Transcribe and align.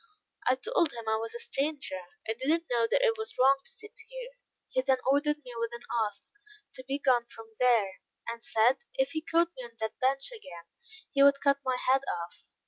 I 0.47 0.55
told 0.55 0.91
him 0.93 1.07
I 1.07 1.17
was 1.17 1.35
a 1.35 1.39
stranger, 1.39 2.01
and 2.27 2.35
did 2.35 2.49
not 2.49 2.61
know 2.71 2.87
that 2.89 3.03
it 3.03 3.19
was 3.19 3.37
wrong 3.37 3.57
to 3.63 3.71
sit 3.71 3.91
there. 3.93 4.37
He 4.71 4.81
then 4.81 4.97
ordered 5.05 5.43
me 5.45 5.53
with 5.59 5.71
an 5.75 5.83
oath, 5.91 6.31
to 6.73 6.83
begone 6.87 7.27
from 7.27 7.51
there; 7.59 8.01
and 8.27 8.43
said, 8.43 8.77
if 8.95 9.11
he 9.11 9.21
caught 9.21 9.51
me 9.55 9.63
on 9.63 9.75
that 9.79 9.99
bench 9.99 10.31
again, 10.31 10.63
he 11.11 11.21
would 11.21 11.39
cut 11.39 11.59
my 11.63 11.77
head 11.77 12.01
off. 12.11 12.51